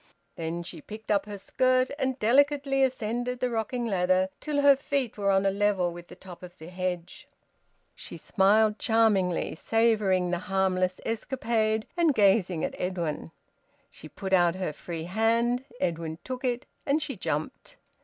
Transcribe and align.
Then 0.35 0.63
she 0.63 0.81
picked 0.81 1.11
up 1.11 1.27
her 1.27 1.37
skirt 1.37 1.91
and 1.99 2.17
delicately 2.17 2.81
ascended 2.83 3.39
the 3.39 3.51
rocking 3.51 3.85
ladder 3.85 4.29
till 4.39 4.63
her 4.63 4.75
feet 4.75 5.15
were 5.15 5.29
on 5.29 5.45
a 5.45 5.51
level 5.51 5.93
with 5.93 6.07
the 6.07 6.15
top 6.15 6.41
of 6.41 6.57
the 6.57 6.69
hedge. 6.69 7.27
She 7.93 8.17
smiled 8.17 8.79
charmingly, 8.79 9.53
savouring 9.53 10.31
the 10.31 10.39
harmless 10.49 10.99
escapade, 11.05 11.85
and 11.95 12.15
gazing 12.15 12.63
at 12.63 12.73
Edwin. 12.79 13.29
She 13.91 14.09
put 14.09 14.33
out 14.33 14.55
her 14.55 14.73
free 14.73 15.03
hand, 15.03 15.65
Edwin 15.79 16.17
took 16.23 16.43
it, 16.43 16.65
and 16.83 16.99
she 16.99 17.15
jumped. 17.15 17.75